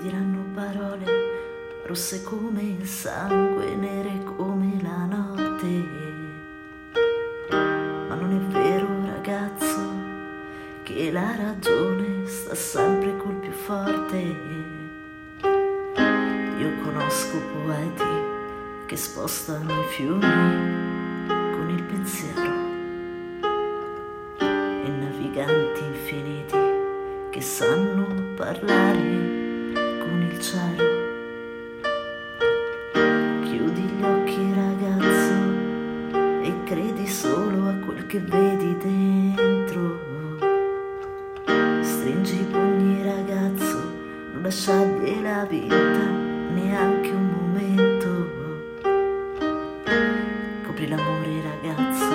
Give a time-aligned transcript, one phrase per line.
[0.00, 1.44] diranno parole
[1.86, 5.88] rosse come il sangue, nere come la notte.
[8.08, 9.92] Ma non è vero, ragazzo,
[10.82, 14.16] che la ragione sta sempre col più forte.
[16.58, 18.04] Io conosco poeti
[18.86, 22.54] che spostano i fiumi con il pensiero
[24.38, 26.56] e naviganti infiniti
[27.30, 29.35] che sanno parlare
[30.40, 31.04] cielo.
[33.42, 35.34] Chiudi gli occhi ragazzo
[36.42, 40.04] e credi solo a quel che vedi dentro.
[41.80, 43.78] Stringi i pugni ragazzo,
[44.32, 45.74] non lasciargli la vita
[46.54, 48.08] neanche un momento.
[50.66, 52.14] Copri l'amore ragazzo,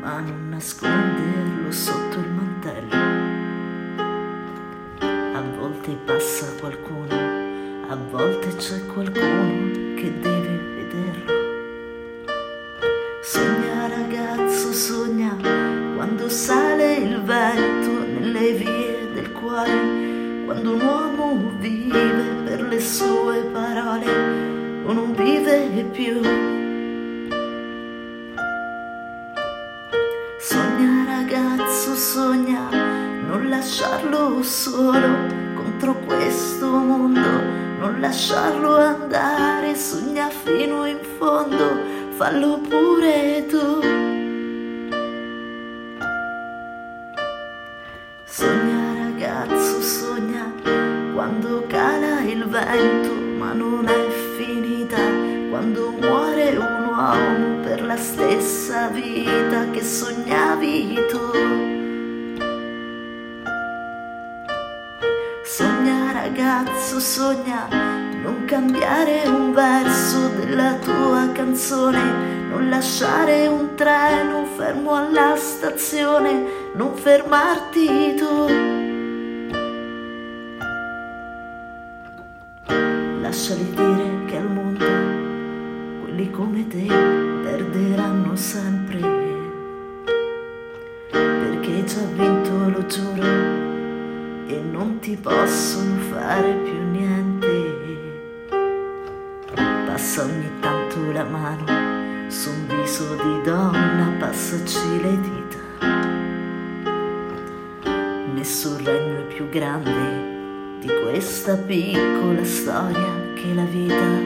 [0.00, 3.01] ma non nasconderlo sotto il mantello.
[5.84, 7.12] Volte passa qualcuno,
[7.88, 11.32] a volte c'è qualcuno che deve vederlo.
[13.20, 15.36] Sogna ragazzo, sogna
[15.96, 23.40] quando sale il vento nelle vie del cuore, quando un uomo vive per le sue
[23.52, 24.06] parole
[24.84, 26.20] o non vive più.
[30.38, 32.68] Sogna ragazzo, sogna
[33.26, 35.41] non lasciarlo solo
[35.82, 37.42] contro questo mondo,
[37.80, 41.76] non lasciarlo andare, sogna fino in fondo,
[42.10, 43.80] fallo pure tu.
[48.24, 50.52] Sogna ragazzo, sogna
[51.12, 54.98] quando cala il vento, ma non è finita,
[55.50, 61.81] quando muore un uomo per la stessa vita che sognavi tu.
[66.52, 67.66] Ragazzo, sogna
[68.22, 76.44] non cambiare un verso della tua canzone, non lasciare un treno fermo alla stazione,
[76.74, 78.46] non fermarti tu.
[83.22, 84.84] Lasciali dire che al mondo
[86.02, 89.00] quelli come te perderanno sempre,
[91.10, 93.31] perché hai già vinto, lo giuro,
[95.02, 97.50] ti possono fare più niente.
[99.52, 105.58] Passa ogni tanto la mano su un viso di donna, passaci le dita.
[108.32, 114.20] Nessun regno è più grande di questa piccola storia che la vita.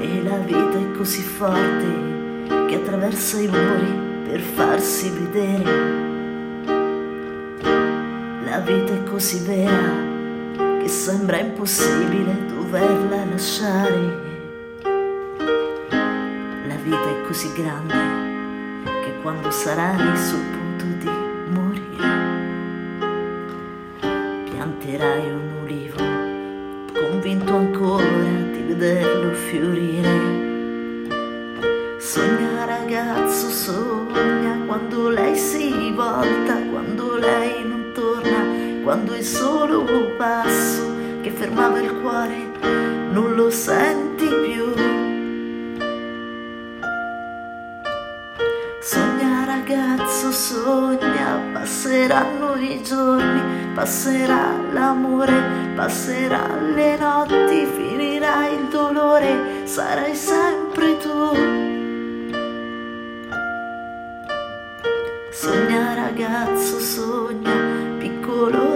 [0.00, 6.05] E la vita è così forte che attraversa i muri per farsi vedere.
[8.66, 9.92] Vita è così vera
[10.80, 14.24] che sembra impossibile doverla lasciare.
[16.66, 17.94] La vita è così grande
[19.04, 21.08] che quando sarai sul punto di
[21.52, 22.10] morire,
[24.50, 26.02] pianterai un ulivo,
[26.92, 28.04] convinto ancora
[28.50, 30.34] di vederlo fiorire.
[31.98, 37.75] Sogna ragazzo, sogna quando lei si volta, quando lei non
[38.86, 42.36] quando è solo un passo che fermava il cuore,
[43.10, 44.72] non lo senti più.
[48.80, 55.34] Sogna ragazzo, sogna, passeranno i giorni, passerà l'amore,
[55.74, 61.34] passerà le notti, finirà il dolore, sarai sempre tu.
[65.32, 67.50] Sogna ragazzo, sogna,
[67.98, 68.75] piccolo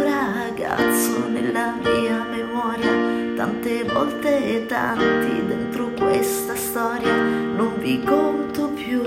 [0.60, 9.03] ragazzo nella mia memoria, tante volte e tanti dentro questa storia, non vi conto più.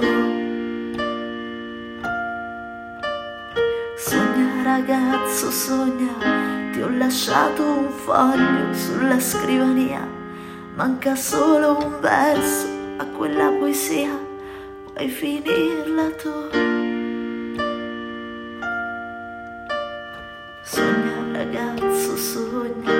[3.96, 10.08] Sogna ragazzo, sogna, ti ho lasciato un foglio sulla scrivania,
[10.74, 12.68] manca solo un verso
[12.98, 14.18] a quella poesia,
[14.92, 16.73] puoi finirla tu.
[21.44, 22.92] Ragazzo, sogna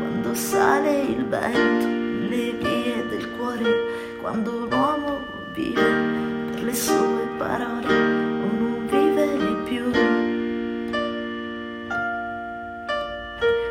[0.00, 5.20] quando sale il vento nelle vie del cuore, quando un uomo
[5.54, 9.92] vive per le sue parole o non vive più.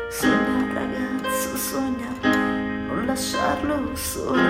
[0.08, 4.40] Sogna ragazzo, sogna non lasciarlo solo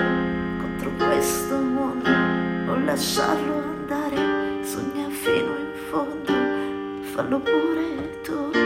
[0.60, 6.32] contro questo mondo, non lasciarlo andare, sogna fino in fondo,
[7.14, 8.61] fallo pure tu.